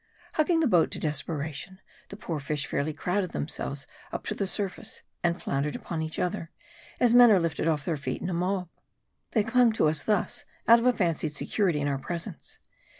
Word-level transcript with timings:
Hugging 0.33 0.61
the 0.61 0.67
boat 0.67 0.89
to 0.93 0.99
desperation, 0.99 1.79
the 2.09 2.17
poor 2.17 2.39
fish 2.39 2.65
fairly 2.65 2.91
crowded 2.91 3.33
themselves 3.33 3.85
up 4.11 4.25
to 4.25 4.33
the 4.33 4.47
surface, 4.47 5.03
and 5.23 5.39
floundered 5.39 5.75
upon 5.75 6.01
each 6.01 6.17
other, 6.17 6.49
as 6.99 7.13
men 7.13 7.29
are 7.29 7.39
lifted 7.39 7.67
off 7.67 7.85
their 7.85 7.97
feet 7.97 8.19
in 8.19 8.27
a 8.27 8.33
mob. 8.33 8.67
They 9.33 9.43
clung 9.43 9.71
to 9.73 9.87
us 9.89 10.01
thus, 10.01 10.43
out 10.67 10.79
of 10.79 10.87
a 10.87 10.93
fancied 10.93 11.35
security 11.35 11.79
in 11.81 11.87
our 11.87 11.99
presence. 11.99 12.57